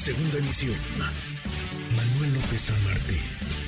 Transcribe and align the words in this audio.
Segunda 0.00 0.38
emisión. 0.38 0.80
Manuel 1.92 2.32
López 2.32 2.72
San 2.72 2.84
Martín, 2.84 3.20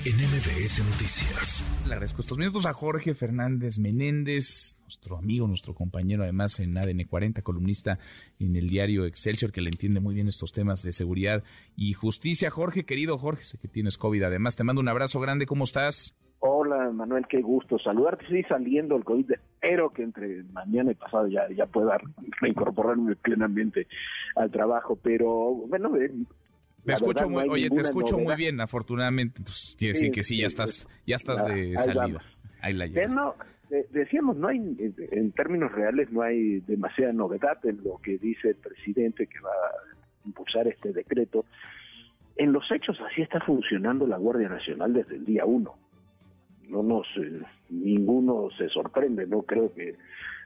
en 0.07 0.17
MBS 0.17 0.81
Noticias. 0.81 1.85
Le 1.87 1.93
agradezco 1.93 2.23
estos 2.23 2.39
minutos 2.39 2.65
a 2.65 2.73
Jorge 2.73 3.13
Fernández 3.13 3.79
Menéndez, 3.79 4.75
nuestro 4.81 5.19
amigo, 5.19 5.47
nuestro 5.47 5.75
compañero 5.75 6.23
además 6.23 6.59
en 6.61 6.79
ADN 6.79 7.05
40, 7.05 7.43
columnista 7.43 7.99
en 8.41 8.57
el 8.57 8.71
diario 8.71 9.05
Excelsior, 9.05 9.53
que 9.53 9.61
le 9.61 9.69
entiende 9.69 10.01
muy 10.01 10.15
bien 10.15 10.27
estos 10.27 10.55
temas 10.55 10.83
de 10.83 10.95
seguridad 10.95 11.45
y 11.77 11.93
justicia. 11.93 12.49
Jorge, 12.49 12.87
querido 12.87 13.19
Jorge, 13.19 13.45
sé 13.45 13.59
que 13.59 13.69
tienes 13.69 13.99
COVID 13.99 14.23
además, 14.23 14.57
te 14.57 14.65
mando 14.65 14.81
un 14.81 14.89
abrazo 14.89 15.21
grande, 15.21 15.45
¿cómo 15.45 15.65
estás? 15.65 16.17
Hola 16.39 16.91
Manuel, 16.93 17.27
qué 17.29 17.43
gusto 17.43 17.79
saludarte. 17.79 18.25
Sí, 18.31 18.43
saliendo 18.49 18.97
el 18.97 19.05
COVID, 19.05 19.33
espero 19.63 19.91
que 19.91 20.03
entre 20.03 20.43
mañana 20.53 20.91
y 20.91 20.95
pasado 20.95 21.29
ya, 21.29 21.49
ya 21.51 21.67
pueda 21.67 21.99
reincorporarme 22.41 23.15
plenamente 23.17 23.87
al 24.35 24.51
trabajo, 24.51 24.99
pero 25.01 25.55
bueno, 25.69 25.97
eh, 25.97 26.11
te 26.85 26.93
escucho 26.93 27.29
muy, 27.31 27.49
oye, 27.49 27.71
te 27.71 27.81
escucho 27.81 28.19
muy 28.19 28.35
bien, 28.35 28.61
afortunadamente. 28.61 29.39
Entonces, 29.39 29.77
quiere 29.79 29.95
decir 29.95 30.11
que 30.11 30.25
sí, 30.25 30.39
ya 30.39 30.47
estás, 30.47 30.89
ya 31.07 31.15
estás 31.15 31.47
de 31.47 31.77
salida. 31.79 32.21
Ahí 32.61 32.75
la 32.75 32.87
llevas. 32.87 33.37
decíamos, 33.91 34.37
no 34.37 34.49
hay, 34.49 34.59
en 35.13 35.31
términos 35.33 35.71
reales, 35.71 36.11
no 36.11 36.23
hay 36.23 36.59
demasiada 36.61 37.13
novedad 37.13 37.65
en 37.65 37.83
lo 37.85 37.99
que 38.03 38.19
dice 38.19 38.51
el 38.51 38.57
presidente 38.57 39.29
que 39.29 39.39
va 39.41 39.51
a 39.51 40.27
impulsar 40.27 40.67
este 40.67 40.93
decreto. 40.93 41.45
En 42.35 42.53
los 42.53 42.65
hechos, 42.73 42.99
así 43.09 43.23
está 43.23 43.41
funcionando 43.41 44.09
la 44.09 44.17
Guardia 44.17 44.49
Nacional 44.49 44.93
desde 44.93 45.17
el 45.17 45.25
día 45.25 45.45
uno 45.45 45.77
no 46.69 46.83
nos 46.83 47.07
ninguno 47.71 48.49
se 48.57 48.69
sorprende 48.69 49.27
no 49.27 49.43
creo 49.43 49.73
que 49.73 49.97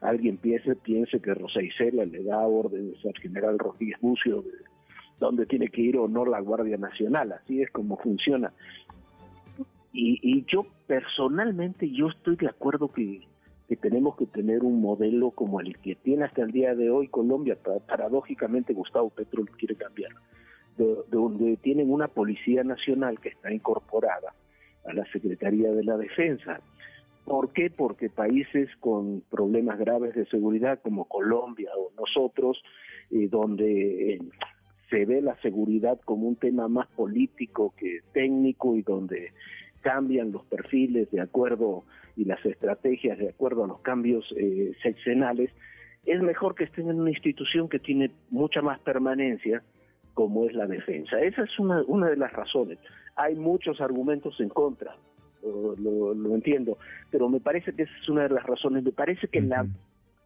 alguien 0.00 0.36
piense 0.36 0.76
piense 0.76 1.20
que 1.20 1.34
Rosa 1.34 1.62
Isela 1.62 2.04
le 2.04 2.22
da 2.22 2.38
órdenes 2.38 3.04
al 3.04 3.16
general 3.20 3.58
Rodríguez 3.58 3.98
Bucio 4.00 4.42
de 4.42 4.52
dónde 5.18 5.46
tiene 5.46 5.68
que 5.68 5.82
ir 5.82 5.96
o 5.96 6.08
no 6.08 6.24
la 6.24 6.40
Guardia 6.40 6.76
Nacional 6.76 7.32
así 7.32 7.62
es 7.62 7.70
como 7.70 7.96
funciona. 7.96 8.52
Y, 9.92 10.20
y 10.22 10.44
yo 10.44 10.66
personalmente 10.86 11.90
yo 11.90 12.08
estoy 12.08 12.36
de 12.36 12.48
acuerdo 12.48 12.92
que, 12.92 13.22
que 13.68 13.76
tenemos 13.76 14.16
que 14.16 14.26
tener 14.26 14.62
un 14.62 14.80
modelo 14.80 15.30
como 15.30 15.60
el 15.60 15.78
que 15.78 15.94
tiene 15.94 16.24
hasta 16.24 16.42
el 16.42 16.52
día 16.52 16.74
de 16.74 16.90
hoy 16.90 17.08
Colombia. 17.08 17.56
Paradójicamente 17.86 18.74
Gustavo 18.74 19.10
Petro 19.10 19.44
quiere 19.58 19.74
cambiar. 19.74 20.12
Donde 21.10 21.56
tienen 21.56 21.90
una 21.90 22.08
policía 22.08 22.62
nacional 22.62 23.18
que 23.18 23.30
está 23.30 23.50
incorporada 23.50 24.34
a 24.88 24.92
la 24.92 25.04
Secretaría 25.12 25.72
de 25.72 25.84
la 25.84 25.96
Defensa. 25.96 26.60
¿Por 27.24 27.52
qué? 27.52 27.70
Porque 27.70 28.08
países 28.08 28.68
con 28.78 29.22
problemas 29.30 29.78
graves 29.78 30.14
de 30.14 30.26
seguridad 30.26 30.80
como 30.80 31.06
Colombia 31.06 31.70
o 31.76 31.92
nosotros, 31.98 32.62
eh, 33.10 33.28
donde 33.28 34.14
eh, 34.14 34.18
se 34.90 35.04
ve 35.04 35.20
la 35.20 35.36
seguridad 35.42 36.00
como 36.04 36.28
un 36.28 36.36
tema 36.36 36.68
más 36.68 36.86
político 36.88 37.74
que 37.76 38.00
técnico 38.12 38.76
y 38.76 38.82
donde 38.82 39.32
cambian 39.80 40.32
los 40.32 40.44
perfiles 40.46 41.10
de 41.10 41.20
acuerdo 41.20 41.84
y 42.16 42.24
las 42.24 42.44
estrategias 42.46 43.18
de 43.18 43.28
acuerdo 43.28 43.64
a 43.64 43.68
los 43.68 43.80
cambios 43.80 44.24
eh, 44.36 44.72
seccionales, 44.82 45.50
es 46.04 46.20
mejor 46.22 46.54
que 46.54 46.64
estén 46.64 46.88
en 46.88 47.00
una 47.00 47.10
institución 47.10 47.68
que 47.68 47.80
tiene 47.80 48.10
mucha 48.30 48.62
más 48.62 48.78
permanencia 48.80 49.62
como 50.14 50.46
es 50.46 50.54
la 50.54 50.66
defensa. 50.66 51.20
Esa 51.20 51.44
es 51.44 51.58
una, 51.58 51.82
una 51.82 52.08
de 52.08 52.16
las 52.16 52.32
razones 52.32 52.78
hay 53.16 53.34
muchos 53.34 53.80
argumentos 53.80 54.38
en 54.40 54.50
contra, 54.50 54.96
lo, 55.42 56.34
entiendo, 56.34 56.78
pero 57.10 57.28
me 57.28 57.40
parece 57.40 57.72
que 57.72 57.82
esa 57.82 57.96
es 58.02 58.08
una 58.08 58.24
de 58.24 58.30
las 58.30 58.44
razones. 58.44 58.84
Me 58.84 58.92
parece 58.92 59.28
que 59.28 59.40
la, 59.40 59.66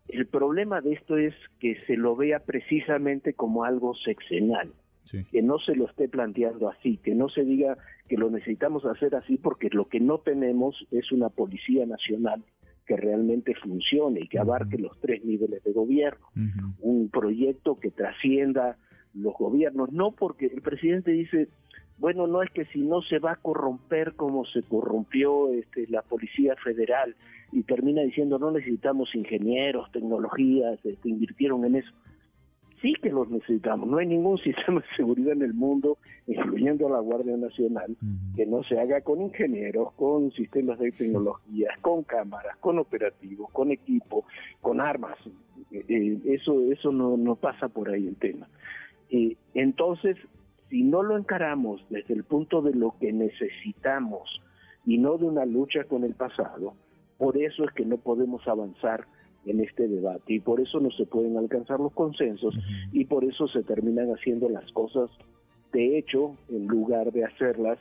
el 0.08 0.26
problema 0.26 0.80
de 0.80 0.92
esto 0.92 1.16
es 1.16 1.34
que 1.58 1.76
se 1.86 1.96
lo 1.96 2.16
vea 2.16 2.40
precisamente 2.40 3.34
como 3.34 3.64
algo 3.64 3.94
sexenal. 3.94 4.72
que 5.32 5.42
no 5.42 5.58
se 5.58 5.74
lo 5.74 5.86
esté 5.86 6.08
planteando 6.08 6.68
así, 6.68 6.98
que 6.98 7.14
no 7.14 7.28
se 7.28 7.44
diga 7.44 7.76
que 8.08 8.16
lo 8.16 8.30
necesitamos 8.30 8.84
hacer 8.84 9.14
así 9.16 9.38
porque 9.38 9.68
lo 9.70 9.88
que 9.88 9.98
no 9.98 10.18
tenemos 10.18 10.86
es 10.90 11.10
una 11.10 11.30
policía 11.30 11.86
nacional 11.86 12.44
que 12.86 12.96
realmente 12.96 13.54
funcione 13.54 14.20
y 14.20 14.28
que 14.28 14.38
abarque 14.38 14.76
los 14.78 14.98
tres 15.00 15.24
niveles 15.24 15.62
de 15.64 15.72
gobierno, 15.72 16.26
un 16.80 17.08
proyecto 17.08 17.78
que 17.78 17.90
trascienda 17.90 18.76
los 19.14 19.34
gobiernos, 19.34 19.92
no 19.92 20.12
porque 20.12 20.46
el 20.46 20.60
presidente 20.60 21.12
dice 21.12 21.48
bueno, 22.00 22.26
no 22.26 22.42
es 22.42 22.50
que 22.50 22.64
si 22.66 22.80
no 22.80 23.02
se 23.02 23.18
va 23.18 23.32
a 23.32 23.36
corromper 23.36 24.14
como 24.14 24.46
se 24.46 24.62
corrompió 24.62 25.52
este, 25.52 25.86
la 25.88 26.00
Policía 26.00 26.56
Federal 26.56 27.14
y 27.52 27.62
termina 27.62 28.00
diciendo 28.00 28.38
no 28.38 28.50
necesitamos 28.50 29.14
ingenieros, 29.14 29.92
tecnologías, 29.92 30.84
este, 30.84 31.08
invirtieron 31.08 31.64
en 31.66 31.76
eso. 31.76 31.92
Sí 32.80 32.94
que 33.02 33.10
los 33.10 33.28
necesitamos, 33.28 33.86
no 33.86 33.98
hay 33.98 34.06
ningún 34.06 34.38
sistema 34.42 34.80
de 34.80 34.96
seguridad 34.96 35.34
en 35.34 35.42
el 35.42 35.52
mundo, 35.52 35.98
incluyendo 36.26 36.88
a 36.88 36.92
la 36.92 37.00
Guardia 37.00 37.36
Nacional, 37.36 37.94
que 38.34 38.46
no 38.46 38.62
se 38.62 38.80
haga 38.80 39.02
con 39.02 39.20
ingenieros, 39.20 39.92
con 39.92 40.32
sistemas 40.32 40.78
de 40.78 40.92
tecnología, 40.92 41.68
con 41.82 42.04
cámaras, 42.04 42.56
con 42.60 42.78
operativos, 42.78 43.50
con 43.50 43.72
equipo, 43.72 44.24
con 44.62 44.80
armas. 44.80 45.18
Eh, 45.70 45.84
eh, 45.86 46.18
eso 46.24 46.72
eso 46.72 46.92
no, 46.92 47.18
no 47.18 47.36
pasa 47.36 47.68
por 47.68 47.90
ahí 47.90 48.06
el 48.06 48.16
tema. 48.16 48.48
Eh, 49.10 49.36
entonces, 49.52 50.16
si 50.70 50.82
no 50.82 51.02
lo 51.02 51.18
encaramos 51.18 51.84
desde 51.90 52.14
el 52.14 52.24
punto 52.24 52.62
de 52.62 52.72
lo 52.74 52.94
que 53.00 53.12
necesitamos 53.12 54.40
y 54.86 54.98
no 54.98 55.18
de 55.18 55.26
una 55.26 55.44
lucha 55.44 55.84
con 55.84 56.04
el 56.04 56.14
pasado, 56.14 56.74
por 57.18 57.36
eso 57.36 57.64
es 57.64 57.72
que 57.72 57.84
no 57.84 57.98
podemos 57.98 58.46
avanzar 58.48 59.04
en 59.44 59.60
este 59.60 59.88
debate 59.88 60.34
y 60.34 60.40
por 60.40 60.60
eso 60.60 60.80
no 60.80 60.90
se 60.90 61.06
pueden 61.06 61.36
alcanzar 61.36 61.80
los 61.80 61.92
consensos 61.92 62.54
y 62.92 63.04
por 63.04 63.24
eso 63.24 63.48
se 63.48 63.62
terminan 63.62 64.08
haciendo 64.10 64.48
las 64.48 64.70
cosas 64.72 65.10
de 65.72 65.98
hecho 65.98 66.36
en 66.48 66.66
lugar 66.66 67.10
de 67.12 67.24
hacerlas 67.24 67.78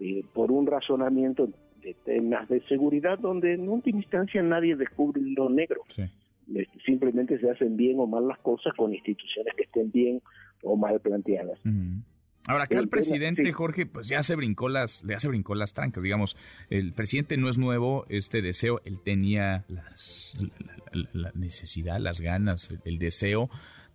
eh, 0.00 0.24
por 0.32 0.50
un 0.50 0.66
razonamiento 0.66 1.48
de 1.82 1.94
temas 2.04 2.48
de 2.48 2.60
seguridad 2.62 3.18
donde 3.18 3.54
en 3.54 3.68
última 3.68 3.98
instancia 3.98 4.42
nadie 4.42 4.76
descubre 4.76 5.20
lo 5.20 5.48
negro. 5.50 5.82
Simplemente 6.84 7.38
se 7.38 7.50
hacen 7.50 7.76
bien 7.76 7.98
o 7.98 8.06
mal 8.06 8.26
las 8.26 8.38
cosas 8.38 8.72
con 8.74 8.94
instituciones 8.94 9.54
que 9.54 9.64
estén 9.64 9.90
bien 9.90 10.20
o 10.62 10.76
mal 10.76 11.00
planteadas. 11.00 11.58
Ahora, 12.48 12.64
acá 12.64 12.78
el 12.78 12.88
presidente, 12.88 13.52
Jorge, 13.52 13.86
pues 13.86 14.08
ya 14.08 14.22
se 14.24 14.34
brincó 14.34 14.68
las, 14.68 15.02
ya 15.02 15.18
se 15.20 15.28
brincó 15.28 15.54
las 15.54 15.74
trancas, 15.74 16.02
digamos. 16.02 16.36
El 16.70 16.92
presidente 16.92 17.36
no 17.36 17.48
es 17.48 17.56
nuevo, 17.56 18.04
este 18.08 18.42
deseo, 18.42 18.80
él 18.84 18.98
tenía 19.04 19.64
las, 19.68 20.36
la, 21.12 21.30
necesidad, 21.34 22.00
las 22.00 22.20
ganas, 22.20 22.72
el, 22.84 22.98
deseo 22.98 23.48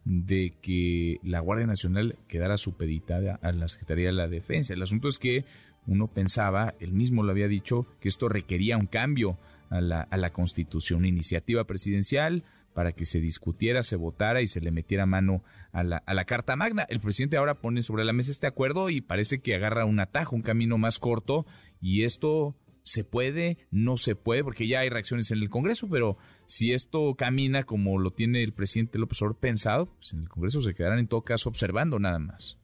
de 0.06 0.54
que 0.62 1.20
la 1.24 1.42
Guardia 1.42 1.68
Nacional 1.68 2.18
quedara 2.30 2.58
supeditada 2.58 3.38
a 3.42 3.52
la 3.52 3.68
Secretaría 3.68 4.08
de 4.08 4.14
la 4.14 4.30
Defensa. 4.30 4.74
El 4.74 4.82
asunto 4.82 5.10
es 5.10 5.20
que 5.20 5.44
uno 5.86 6.08
pensaba, 6.08 6.74
él 6.80 6.94
mismo 6.94 7.24
lo 7.24 7.32
había 7.32 7.50
dicho, 7.50 7.86
que 8.00 8.08
esto 8.08 8.30
requería 8.30 8.78
un 8.78 8.88
cambio 8.88 9.38
a 9.70 9.82
la, 9.82 10.02
a 10.02 10.16
la 10.16 10.32
Constitución, 10.32 11.04
iniciativa 11.04 11.66
presidencial, 11.66 12.44
para 12.78 12.92
que 12.92 13.06
se 13.06 13.20
discutiera, 13.20 13.82
se 13.82 13.96
votara 13.96 14.44
y 14.44 14.48
se 14.48 14.62
le 14.62 14.70
metiera 14.70 15.08
mano 15.08 15.42
a 15.72 15.84
la, 15.84 15.98
a 15.98 16.14
la 16.14 16.26
Carta 16.26 16.56
Magna. 16.56 16.86
El 16.90 17.00
presidente 17.00 17.36
ahora 17.36 17.56
pone 17.56 17.82
sobre 17.82 18.06
la 18.06 18.14
mesa 18.14 18.30
este 18.30 18.46
acuerdo 18.46 18.92
y 18.92 19.02
parece 19.02 19.42
que 19.42 19.56
agarra 19.56 19.84
un 19.86 20.00
atajo, 20.00 20.36
un 20.36 20.44
camino 20.44 20.78
más 20.78 21.00
corto 21.00 21.48
y 21.82 22.04
esto 22.04 22.56
se 22.84 23.04
puede, 23.04 23.58
no 23.72 23.98
se 23.98 24.16
puede, 24.16 24.44
porque 24.44 24.68
ya 24.68 24.82
hay 24.82 24.90
reacciones 24.90 25.32
en 25.32 25.40
el 25.40 25.50
Congreso, 25.50 25.90
pero 25.90 26.18
si 26.46 26.72
esto 26.72 27.16
camina 27.16 27.64
como 27.64 27.98
lo 27.98 28.12
tiene 28.12 28.44
el 28.44 28.54
presidente 28.54 29.00
López 29.00 29.24
Obrador 29.24 29.40
pensado, 29.40 29.88
pues 29.96 30.14
en 30.14 30.20
el 30.20 30.30
Congreso 30.30 30.62
se 30.62 30.76
quedarán 30.76 31.00
en 31.00 31.08
todo 31.08 31.24
caso 31.24 31.50
observando 31.50 31.98
nada 31.98 32.20
más. 32.20 32.60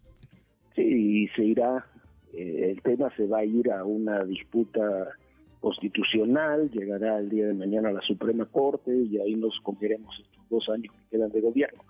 Sí, 0.76 0.84
y 0.84 1.28
se 1.30 1.44
irá, 1.44 1.88
eh, 2.34 2.70
el 2.70 2.84
tema 2.84 3.10
se 3.18 3.26
va 3.26 3.40
a 3.40 3.46
ir 3.46 3.72
a 3.72 3.84
una 3.84 4.20
disputa 4.20 4.82
constitucional, 5.64 6.70
llegará 6.72 7.20
el 7.20 7.30
día 7.30 7.48
de 7.48 7.54
mañana 7.54 7.88
a 7.88 7.94
la 7.94 8.02
Suprema 8.02 8.46
Corte 8.46 8.94
y 8.94 9.18
ahí 9.18 9.36
nos 9.36 9.58
comeremos 9.62 10.14
estos 10.20 10.50
dos 10.50 10.68
años 10.68 10.94
que 10.94 11.16
quedan 11.16 11.32
de 11.32 11.40
gobierno 11.40 11.82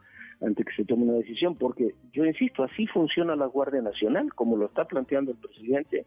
antes 0.42 0.64
que 0.64 0.76
se 0.76 0.86
tome 0.86 1.06
una 1.06 1.14
decisión, 1.14 1.56
porque 1.56 1.96
yo 2.12 2.24
insisto, 2.24 2.64
así 2.64 2.86
funciona 2.86 3.36
la 3.36 3.48
Guardia 3.48 3.82
Nacional, 3.82 4.32
como 4.36 4.58
lo 4.58 4.68
está 4.68 4.86
planteando 4.86 5.32
el 5.32 5.38
presidente 5.38 6.06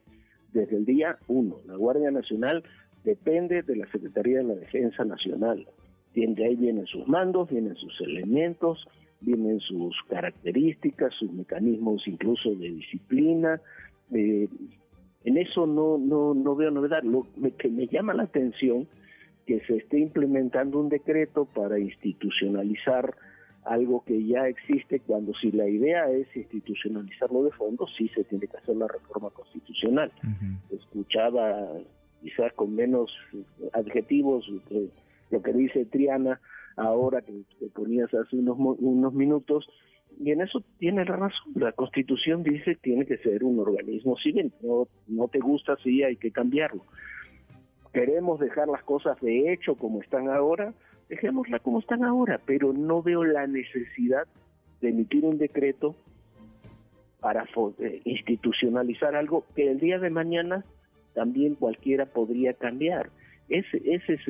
desde 0.53 0.77
el 0.77 0.85
día 0.85 1.19
uno. 1.27 1.57
La 1.67 1.75
Guardia 1.75 2.13
Nacional 2.13 2.63
depende 3.03 3.63
de 3.63 3.75
la 3.75 3.91
Secretaría 3.91 4.39
de 4.39 4.45
la 4.45 4.55
Defensa 4.55 5.05
Nacional. 5.05 5.67
De 6.15 6.45
ahí 6.45 6.55
vienen 6.55 6.87
sus 6.87 7.09
mandos, 7.09 7.51
vienen 7.51 7.75
sus 7.75 8.01
elementos, 8.01 8.87
vienen 9.21 9.59
sus 9.59 9.97
características, 10.09 11.13
sus 11.15 11.33
mecanismos 11.33 12.07
incluso 12.07 12.51
de 12.51 12.71
disciplina, 12.71 13.61
eh, 14.13 14.49
en 15.27 15.37
eso 15.39 15.67
no, 15.67 15.99
no, 15.99 16.35
no 16.35 16.55
veo 16.55 16.71
novedad. 16.71 17.03
Lo 17.03 17.27
que 17.59 17.69
me 17.69 17.89
llama 17.89 18.15
la 18.15 18.23
atención 18.23 18.87
que 19.45 19.61
se 19.67 19.77
esté 19.77 19.99
implementando 19.99 20.79
un 20.79 20.89
decreto 20.89 21.47
para 21.47 21.81
institucionalizar 21.81 23.17
algo 23.65 24.05
que 24.05 24.25
ya 24.25 24.47
existe, 24.47 25.01
cuando 25.01 25.35
si 25.35 25.51
la 25.51 25.67
idea 25.69 26.09
es 26.13 26.29
institucionalizarlo 26.37 27.43
de 27.43 27.51
fondo, 27.51 27.89
sí 27.99 28.09
se 28.15 28.23
tiene 28.23 28.47
que 28.47 28.57
hacer 28.57 28.77
la 28.77 28.87
reforma 28.87 29.31
constitucional. 29.31 30.13
Escuchaba 30.71 31.73
quizás 32.23 32.53
con 32.53 32.77
menos 32.77 33.11
adjetivos 33.73 34.49
lo 35.31 35.43
que 35.43 35.53
dice 35.53 35.87
Triana 35.87 36.41
ahora 36.77 37.21
que, 37.23 37.43
ponías 37.75 38.15
hace 38.15 38.37
unos, 38.37 38.57
unos 38.59 39.13
minutos, 39.13 39.69
y 40.19 40.31
en 40.31 40.41
eso 40.41 40.63
tiene 40.79 41.05
la 41.05 41.17
razón. 41.17 41.53
La 41.55 41.73
Constitución 41.73 42.43
dice 42.43 42.75
que 42.75 42.81
tiene 42.81 43.07
que 43.07 43.19
ser 43.19 43.45
un 43.45 43.59
organismo 43.59 44.17
civil. 44.19 44.53
No, 44.63 44.89
no 45.07 45.29
te 45.29 45.39
gusta, 45.39 45.77
sí, 45.83 46.03
hay 46.03 46.17
que 46.17 46.31
cambiarlo. 46.31 46.83
Queremos 47.93 48.41
dejar 48.41 48.69
las 48.69 48.83
cosas 48.83 49.21
de 49.21 49.53
hecho 49.53 49.75
como 49.75 50.03
están 50.03 50.29
ahora, 50.29 50.75
dejémosla 51.09 51.59
como 51.61 51.81
están 51.81 52.05
ahora, 52.05 52.41
pero 52.45 52.73
no 52.73 53.03
veo 53.03 53.25
la 53.25 53.47
necesidad 53.47 54.27
de 54.81 54.91
emitir 54.91 55.25
un 55.25 55.39
decreto 55.39 55.97
para 57.21 57.45
eh, 57.79 58.03
institucionalizar 58.05 59.17
algo 59.17 59.45
que 59.55 59.71
el 59.71 59.81
día 59.81 59.99
de 59.99 60.11
mañana 60.11 60.65
también 61.15 61.55
cualquiera 61.55 62.07
podría 62.07 62.53
cambiar. 62.53 63.09
Ese, 63.49 63.81
ese 63.85 64.15
es 64.15 64.29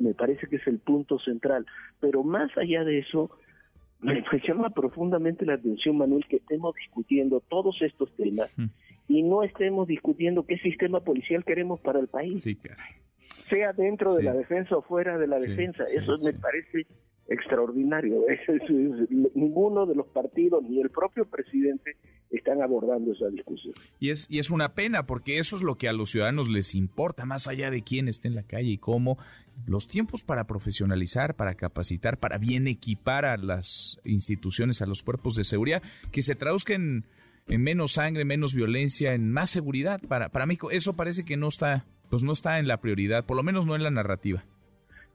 me 0.00 0.14
parece 0.14 0.46
que 0.46 0.56
es 0.56 0.66
el 0.66 0.78
punto 0.78 1.18
central. 1.18 1.64
Pero 2.00 2.22
más 2.22 2.56
allá 2.58 2.84
de 2.84 2.98
eso, 2.98 3.30
me, 4.00 4.22
llama 4.46 4.70
profundamente 4.70 5.44
la 5.44 5.54
atención, 5.54 5.96
Manuel, 5.96 6.24
que 6.28 6.36
estemos 6.36 6.74
discutiendo 6.76 7.40
todos 7.48 7.80
estos 7.82 8.14
temas 8.16 8.52
mm. 8.56 8.66
y 9.08 9.22
no 9.22 9.42
estemos 9.42 9.88
discutiendo 9.88 10.44
qué 10.44 10.58
sistema 10.58 11.00
policial 11.00 11.44
queremos 11.44 11.80
para 11.80 11.98
el 11.98 12.08
país. 12.08 12.44
Sea 13.48 13.72
dentro 13.72 14.14
de 14.14 14.22
la 14.22 14.32
defensa 14.32 14.76
o 14.76 14.82
fuera 14.82 15.18
de 15.18 15.26
la 15.26 15.38
defensa. 15.38 15.84
Eso 15.90 16.18
me 16.18 16.32
parece 16.32 16.86
extraordinario. 17.28 18.24
ninguno 19.34 19.86
de 19.86 19.94
los 19.94 20.06
partidos 20.08 20.62
ni 20.62 20.80
el 20.80 20.90
propio 20.90 21.26
presidente 21.26 21.96
están 22.30 22.62
abordando 22.62 23.12
esa 23.12 23.28
discusión. 23.28 23.74
Y 23.98 24.10
es, 24.10 24.26
y 24.28 24.38
es 24.38 24.50
una 24.50 24.74
pena 24.74 25.06
porque 25.06 25.38
eso 25.38 25.56
es 25.56 25.62
lo 25.62 25.76
que 25.76 25.88
a 25.88 25.92
los 25.92 26.10
ciudadanos 26.10 26.48
les 26.48 26.74
importa, 26.74 27.24
más 27.24 27.48
allá 27.48 27.70
de 27.70 27.82
quién 27.82 28.08
esté 28.08 28.28
en 28.28 28.34
la 28.34 28.42
calle 28.42 28.70
y 28.70 28.78
cómo. 28.78 29.18
Los 29.66 29.88
tiempos 29.88 30.24
para 30.24 30.44
profesionalizar, 30.44 31.34
para 31.34 31.54
capacitar, 31.54 32.18
para 32.18 32.38
bien 32.38 32.66
equipar 32.66 33.24
a 33.24 33.36
las 33.36 33.98
instituciones, 34.04 34.82
a 34.82 34.86
los 34.86 35.02
cuerpos 35.02 35.34
de 35.34 35.44
seguridad, 35.44 35.82
que 36.12 36.22
se 36.22 36.34
traduzcan 36.34 37.06
en 37.48 37.62
menos 37.62 37.92
sangre, 37.92 38.24
menos 38.24 38.54
violencia, 38.54 39.14
en 39.14 39.30
más 39.32 39.50
seguridad 39.50 40.00
para, 40.06 40.28
para 40.28 40.46
México. 40.46 40.70
Eso 40.70 40.94
parece 40.94 41.24
que 41.24 41.36
no 41.36 41.48
está, 41.48 41.86
pues 42.10 42.22
no 42.22 42.32
está 42.32 42.58
en 42.58 42.68
la 42.68 42.80
prioridad, 42.80 43.24
por 43.24 43.36
lo 43.36 43.42
menos 43.42 43.66
no 43.66 43.74
en 43.74 43.82
la 43.82 43.90
narrativa 43.90 44.44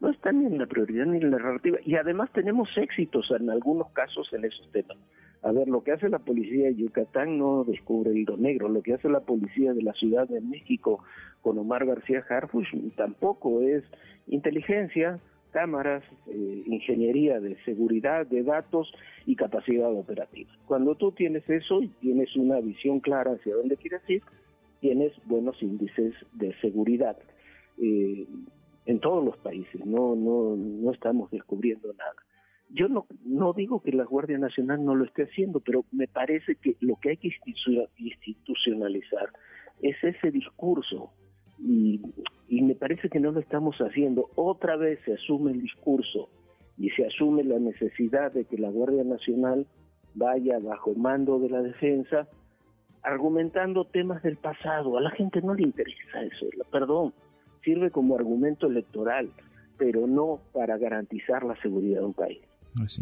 no 0.04 0.10
está 0.10 0.34
ni 0.34 0.46
en 0.46 0.58
la 0.58 0.66
prioridad 0.66 1.06
ni 1.06 1.18
en 1.18 1.32
la 1.32 1.38
narrativa. 1.38 1.80
Y 1.86 1.96
además 1.96 2.30
tenemos 2.34 2.70
éxitos 2.76 3.32
en 3.32 3.50
algunos 3.50 3.90
casos 3.92 4.28
en 4.34 4.44
esos 4.44 4.70
temas. 4.74 4.98
A 5.42 5.52
ver, 5.54 5.70
lo 5.70 5.82
que 5.82 5.94
hace 5.94 6.10
la 6.10 6.20
policía 6.20 6.66
de 6.66 6.76
Yucatán 6.76 7.38
no 7.38 7.64
descubre 7.64 8.12
el 8.12 8.18
hilo 8.18 8.36
negro. 8.36 8.68
Lo 8.68 8.82
que 8.82 8.94
hace 8.94 9.08
la 9.08 9.22
policía 9.22 9.74
de 9.74 9.82
la 9.82 9.94
Ciudad 9.94 10.28
de 10.28 10.42
México 10.42 11.02
con 11.42 11.58
Omar 11.58 11.86
García 11.86 12.24
Harfuch 12.30 12.68
tampoco 12.98 13.62
es 13.62 13.84
inteligencia, 14.28 15.20
cámaras, 15.52 16.04
eh, 16.28 16.64
ingeniería 16.66 17.40
de 17.40 17.56
seguridad 17.64 18.28
de 18.28 18.44
datos 18.44 18.94
y 19.26 19.38
capacidad 19.38 19.90
operativa. 19.90 20.52
Cuando 20.66 20.96
tú 20.96 21.14
tienes 21.14 21.50
eso 21.50 21.82
y 21.82 21.88
tienes 22.02 22.36
una 22.36 22.60
visión 22.60 23.00
clara 23.00 23.32
hacia 23.32 23.56
dónde 23.56 23.78
quieres 23.78 24.02
ir, 24.10 24.22
tienes 24.82 25.14
buenos 25.26 25.62
índices 25.64 26.14
de 26.34 26.54
seguridad. 26.60 27.18
Eh, 27.82 28.28
en 28.86 29.00
todos 29.00 29.24
los 29.24 29.38
países, 29.38 29.86
no, 29.86 30.16
no, 30.16 30.56
no 30.56 30.92
estamos 30.92 31.32
descubriendo 31.32 31.94
nada. 31.94 32.16
Yo 32.70 32.88
no, 32.88 33.06
no 33.24 33.54
digo 33.54 33.82
que 33.82 33.92
la 33.92 34.04
Guardia 34.04 34.38
Nacional 34.38 34.84
no 34.84 34.96
lo 34.96 35.06
esté 35.06 35.24
haciendo, 35.24 35.60
pero 35.60 35.86
me 35.92 36.08
parece 36.08 36.56
que 36.56 36.76
lo 36.80 36.96
que 36.96 37.12
hay 37.12 37.18
que 37.18 37.30
institucionalizar 37.98 39.30
es 39.82 39.96
ese 40.04 40.32
discurso 40.32 41.12
y, 41.60 42.02
y 42.48 42.62
me 42.62 42.76
parece 42.76 43.10
que 43.10 43.20
no 43.20 43.32
lo 43.32 43.40
estamos 43.40 43.78
haciendo. 43.78 44.30
Otra 44.36 44.76
vez 44.76 45.00
se 45.06 45.14
asume 45.14 45.52
el 45.52 45.62
discurso 45.62 46.30
y 46.78 46.90
se 46.92 47.06
asume 47.06 47.44
la 47.44 47.60
necesidad 47.60 48.32
de 48.32 48.46
que 48.46 48.58
la 48.58 48.70
Guardia 48.70 49.04
Nacional 49.04 49.68
vaya 50.16 50.60
bajo 50.60 50.94
mando 50.96 51.40
de 51.40 51.50
la 51.50 51.62
defensa, 51.62 52.28
argumentando 53.04 53.86
temas 53.86 54.24
del 54.24 54.38
pasado. 54.38 54.98
A 54.98 55.02
la 55.02 55.12
gente 55.12 55.42
no 55.42 55.54
le 55.54 55.64
interesa 55.64 56.24
eso, 56.24 56.48
perdón 56.72 57.14
sirve 57.64 57.92
como 57.92 58.16
argumento 58.16 58.68
electoral, 58.68 59.30
pero 59.78 60.08
no 60.08 60.40
para 60.54 60.78
garantizar 60.78 61.44
la 61.44 61.60
seguridad 61.62 62.00
de 62.00 62.06
un 62.06 62.14
país. 62.14 62.40
Pues 62.76 63.02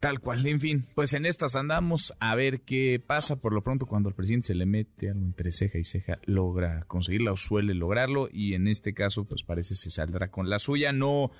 Tal 0.00 0.18
cual, 0.20 0.46
en 0.46 0.60
fin, 0.60 0.86
pues 0.94 1.12
en 1.12 1.26
estas 1.26 1.56
andamos 1.56 2.14
a 2.20 2.34
ver 2.34 2.62
qué 2.62 3.02
pasa. 3.06 3.36
Por 3.36 3.52
lo 3.52 3.60
pronto, 3.60 3.84
cuando 3.84 4.08
el 4.08 4.14
presidente 4.14 4.46
se 4.46 4.54
le 4.54 4.64
mete 4.64 5.10
algo 5.10 5.26
entre 5.26 5.52
ceja 5.52 5.76
y 5.76 5.84
ceja, 5.84 6.18
logra 6.24 6.84
conseguirla 6.88 7.32
o 7.32 7.36
suele 7.36 7.74
lograrlo. 7.74 8.30
Y 8.32 8.54
en 8.54 8.66
este 8.66 8.94
caso, 8.94 9.24
pues 9.24 9.42
parece 9.42 9.74
se 9.74 9.90
saldrá 9.90 10.30
con 10.30 10.48
la 10.48 10.58
suya. 10.58 10.94
No, 10.94 11.30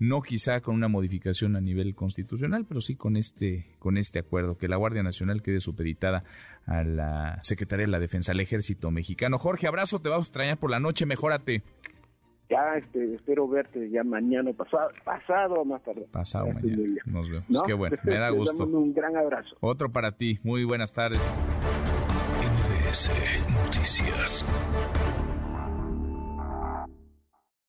no 0.00 0.22
quizá 0.22 0.60
con 0.62 0.74
una 0.74 0.88
modificación 0.88 1.54
a 1.56 1.60
nivel 1.60 1.94
constitucional, 1.94 2.64
pero 2.66 2.80
sí 2.80 2.96
con 2.96 3.16
este, 3.16 3.66
con 3.78 3.98
este 3.98 4.18
acuerdo, 4.18 4.56
que 4.56 4.66
la 4.66 4.76
Guardia 4.76 5.02
Nacional 5.02 5.42
quede 5.42 5.60
supeditada 5.60 6.24
a 6.66 6.82
la 6.82 7.38
Secretaría 7.42 7.84
de 7.84 7.92
la 7.92 8.00
Defensa, 8.00 8.32
al 8.32 8.40
Ejército 8.40 8.90
Mexicano. 8.90 9.38
Jorge, 9.38 9.68
abrazo, 9.68 10.00
te 10.00 10.08
vamos 10.08 10.26
a 10.26 10.30
extrañar 10.30 10.58
por 10.58 10.70
la 10.70 10.80
noche, 10.80 11.04
mejórate. 11.04 11.62
Ya, 12.48 12.76
este, 12.78 13.14
espero 13.14 13.46
verte 13.46 13.90
ya 13.90 14.02
mañana 14.02 14.52
pasado, 14.54 14.90
pasado 15.04 15.54
o 15.54 15.64
más 15.64 15.82
tarde. 15.84 16.06
Pasado 16.10 16.46
mañana. 16.46 16.82
Nos 17.04 17.30
vemos. 17.30 17.62
Qué 17.64 17.74
bueno, 17.74 17.96
me 18.02 18.16
da 18.16 18.30
gusto. 18.30 18.64
un 18.66 18.92
gran 18.92 19.16
abrazo. 19.16 19.54
Otro 19.60 19.92
para 19.92 20.12
ti. 20.12 20.40
Muy 20.42 20.64
buenas 20.64 20.92
tardes. 20.92 21.20
NBS 22.40 23.10
Noticias. 23.52 24.46